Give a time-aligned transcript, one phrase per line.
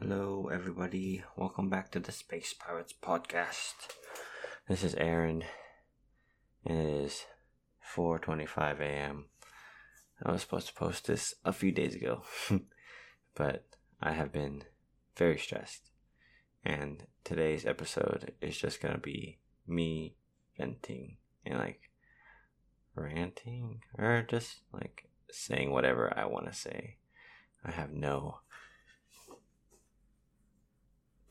[0.00, 1.22] Hello, everybody.
[1.36, 3.74] Welcome back to the Space Pirates podcast.
[4.68, 5.44] This is Aaron,
[6.64, 7.26] it is
[7.94, 9.26] 4:25 a.m.
[10.20, 12.24] I was supposed to post this a few days ago,
[13.36, 13.66] but
[14.02, 14.64] I have been
[15.14, 15.90] very stressed,
[16.64, 20.16] and today's episode is just gonna be me
[20.58, 21.92] venting and like
[22.96, 26.96] ranting or just like saying whatever I want to say.
[27.64, 28.40] I have no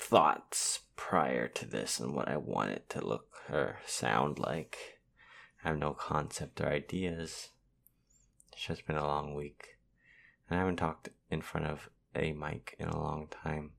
[0.04, 5.00] thoughts prior to this and what I want it to look or sound like.
[5.64, 7.50] I have no concept or ideas.
[8.52, 9.78] It's just been a long week.
[10.50, 13.72] And I haven't talked in front of a mic in a long time.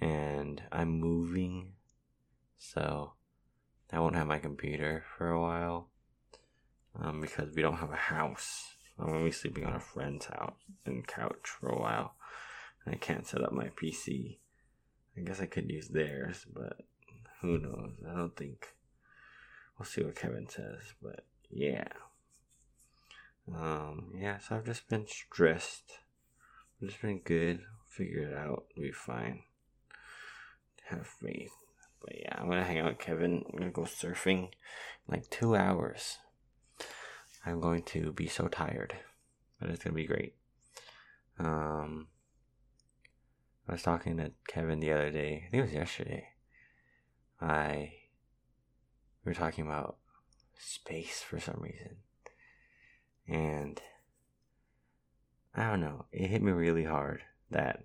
[0.00, 1.72] And I'm moving,
[2.56, 3.14] so
[3.92, 5.88] I won't have my computer for a while.
[6.98, 8.76] Um, because we don't have a house.
[8.96, 10.54] I'm gonna be sleeping on a friend's house
[10.86, 12.14] and couch for a while.
[12.84, 14.38] And I can't set up my PC
[15.16, 16.78] I guess I could use theirs, but
[17.40, 17.92] who knows?
[18.08, 18.74] I don't think.
[19.78, 21.88] We'll see what Kevin says, but yeah.
[23.54, 25.98] Um, yeah, so I've just been stressed.
[26.80, 27.60] I've just been good.
[27.88, 28.64] Figure it out.
[28.76, 29.42] Be fine.
[30.86, 31.52] Have faith.
[32.02, 33.44] But yeah, I'm gonna hang out with Kevin.
[33.46, 34.48] I'm gonna go surfing in
[35.08, 36.18] like two hours.
[37.44, 38.94] I'm going to be so tired,
[39.60, 40.34] but it's gonna be great.
[41.38, 42.08] Um,
[43.68, 45.44] I was talking to Kevin the other day.
[45.46, 46.28] I think it was yesterday.
[47.40, 47.92] I
[49.24, 49.96] we were talking about
[50.56, 51.96] space for some reason,
[53.26, 53.80] and
[55.54, 56.06] I don't know.
[56.12, 57.84] It hit me really hard that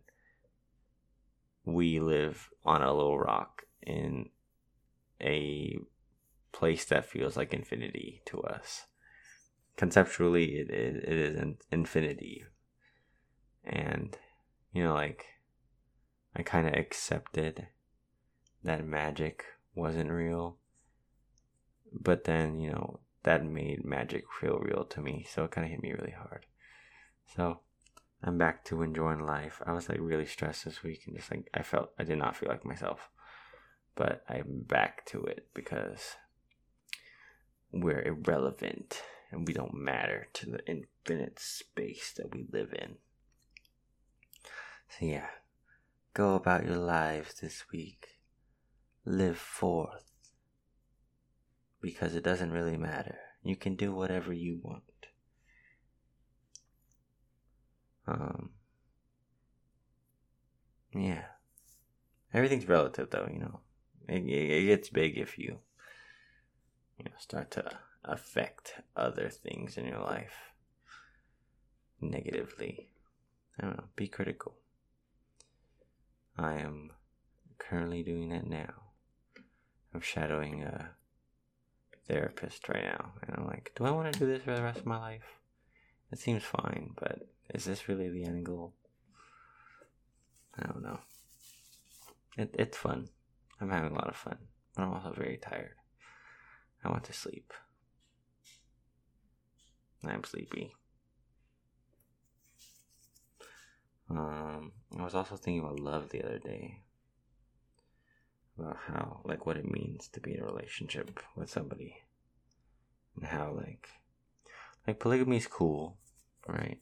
[1.65, 4.29] we live on a little rock in
[5.19, 5.77] a
[6.51, 8.85] place that feels like infinity to us.
[9.77, 12.43] Conceptually, it is, it is infinity,
[13.63, 14.15] and
[14.73, 15.25] you know, like
[16.35, 17.67] I kind of accepted
[18.63, 20.57] that magic wasn't real.
[21.93, 25.25] But then, you know, that made magic feel real to me.
[25.29, 26.45] So it kind of hit me really hard.
[27.35, 27.59] So
[28.23, 29.61] I'm back to enjoying life.
[29.65, 32.35] I was like really stressed this week and just like I felt I did not
[32.35, 33.09] feel like myself.
[33.95, 36.15] But I'm back to it because
[37.73, 39.01] we're irrelevant
[39.31, 42.95] and we don't matter to the infinite space that we live in.
[44.89, 45.27] So yeah,
[46.13, 48.19] Go about your lives this week.
[49.05, 50.11] Live forth.
[51.81, 53.17] Because it doesn't really matter.
[53.43, 54.83] You can do whatever you want.
[58.07, 58.49] Um,
[60.93, 61.23] yeah.
[62.33, 63.59] Everything's relative, though, you know.
[64.07, 65.59] It, it gets big if you,
[66.97, 67.71] you know, start to
[68.03, 70.51] affect other things in your life
[72.01, 72.89] negatively.
[73.59, 73.83] I don't know.
[73.95, 74.55] Be critical.
[76.37, 76.91] I am
[77.59, 78.73] currently doing that now.
[79.93, 80.91] I'm shadowing a
[82.07, 84.79] therapist right now, and I'm like, do I want to do this for the rest
[84.79, 85.39] of my life?
[86.11, 88.73] It seems fine, but is this really the end goal?
[90.57, 90.99] I don't know.
[92.37, 93.09] It, it's fun.
[93.59, 94.37] I'm having a lot of fun,
[94.75, 95.75] but I'm also very tired.
[96.83, 97.53] I want to sleep.
[100.03, 100.73] I'm sleepy.
[104.17, 106.81] Um, I was also thinking about love the other day.
[108.59, 111.95] About how, like, what it means to be in a relationship with somebody.
[113.15, 113.87] And how, like,
[114.85, 115.97] like, polygamy is cool,
[116.47, 116.79] right?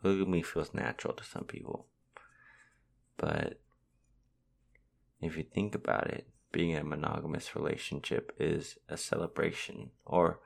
[0.00, 1.86] Polygamy feels natural to some people.
[3.16, 3.60] But
[5.20, 10.40] if you think about it, being in a monogamous relationship is a celebration or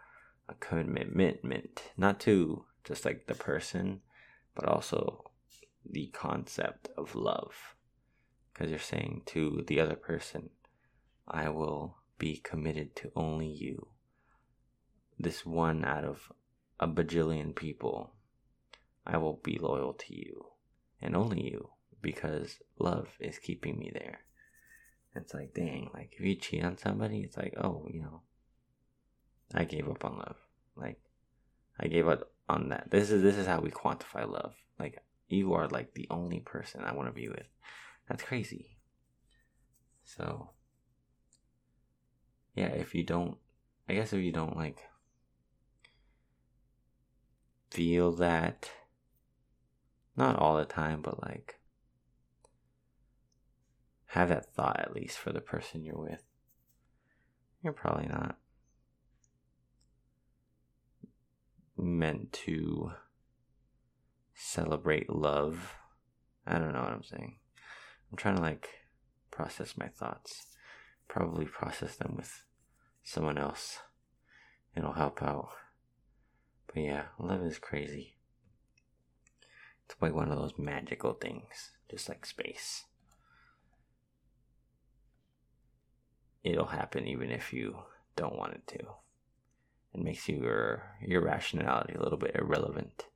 [0.49, 4.03] a commitment, not to just like the person,
[4.55, 5.26] but also
[5.91, 7.75] the concept of love
[8.53, 10.51] because you're saying to the other person,
[11.29, 13.89] I will be committed to only you.
[15.19, 16.33] This one out of
[16.81, 18.13] a bajillion people,
[19.07, 20.47] I will be loyal to you
[21.03, 21.71] and only you
[22.01, 24.21] because love is keeping me there.
[25.15, 28.23] It's like, dang, like if you cheat on somebody, it's like, oh, you know,
[29.55, 30.37] I gave up on love.
[30.77, 31.01] Like,
[31.81, 32.91] I gave up on that.
[32.91, 34.55] This is this is how we quantify love.
[34.79, 37.47] Like, you are like the only person I want to be with.
[38.09, 38.79] That's crazy.
[40.05, 40.51] So,
[42.55, 43.37] yeah, if you don't,
[43.89, 44.79] I guess if you don't like
[47.71, 48.71] feel that,
[50.17, 51.61] not all the time, but like
[54.07, 56.23] have that thought at least for the person you're with,
[57.63, 58.39] you're probably not
[61.77, 62.93] meant to
[64.37, 65.75] celebrate love.
[66.47, 67.37] I don't know what I'm saying.
[68.11, 68.69] I'm trying to like
[69.31, 70.47] process my thoughts.
[71.09, 72.45] Probably process them with
[73.03, 73.79] someone else.
[74.77, 75.49] It'll help out.
[76.67, 78.17] But yeah, love is crazy.
[79.87, 82.85] It's like one of those magical things, just like space.
[86.45, 87.77] It'll happen even if you
[88.15, 88.79] don't want it to.
[89.95, 93.07] It makes your your rationality a little bit irrelevant.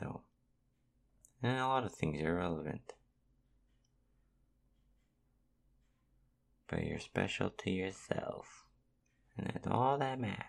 [0.00, 0.22] Though.
[1.42, 2.94] And a lot of things are relevant.
[6.68, 8.64] But you're special to yourself.
[9.36, 10.44] And that's all that matters.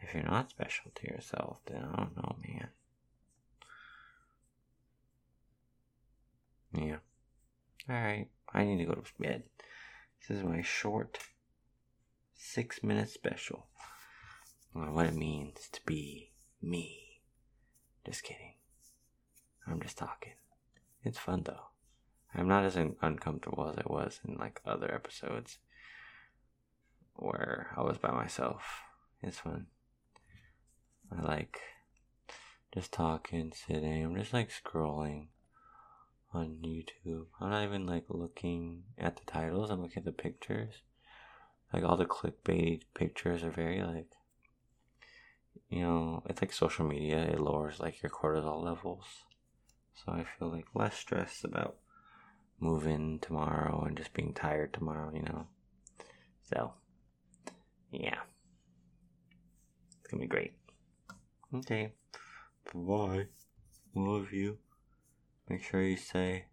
[0.00, 2.68] If you're not special to yourself, then I don't know, man.
[6.74, 6.96] Yeah.
[7.88, 9.44] Alright, I need to go to bed.
[10.20, 11.18] This is my short
[12.34, 13.66] six minute special
[14.74, 17.01] on what it means to be me.
[18.04, 18.54] Just kidding.
[19.66, 20.32] I'm just talking.
[21.04, 21.66] It's fun though.
[22.34, 25.58] I'm not as un- uncomfortable as I was in like other episodes
[27.14, 28.62] where I was by myself.
[29.22, 29.66] It's fun.
[31.16, 31.60] I like
[32.72, 34.04] just talking, sitting.
[34.04, 35.26] I'm just like scrolling
[36.32, 37.26] on YouTube.
[37.40, 39.70] I'm not even like looking at the titles.
[39.70, 40.74] I'm looking at the pictures.
[41.72, 44.08] Like all the clickbait pictures are very like,
[45.68, 47.18] you know, it's like social media.
[47.18, 49.04] It lowers like your cortisol levels.
[49.94, 51.76] So I feel like less stressed about
[52.60, 55.46] moving tomorrow and just being tired tomorrow, you know.
[56.42, 56.72] So,
[57.90, 58.20] yeah.
[60.00, 60.52] It's gonna be great.
[61.54, 61.92] Okay.
[62.74, 63.26] Bye.
[63.94, 64.58] Love you.
[65.48, 66.46] Make sure you say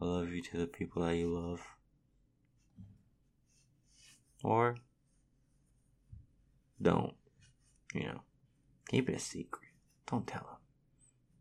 [0.00, 1.60] I love you to the people that you love.
[4.42, 4.76] Or
[6.80, 7.14] don't.
[7.96, 8.20] You know,
[8.88, 9.70] keep it a secret.
[10.06, 10.60] Don't tell them.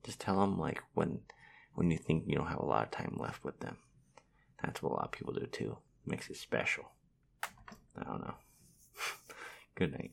[0.04, 1.20] Just tell them like when
[1.74, 3.78] when you think you don't have a lot of time left with them.
[4.64, 5.78] That's what a lot of people do too.
[6.06, 6.86] Makes it special.
[7.98, 8.36] I don't know.
[9.76, 10.12] Good night.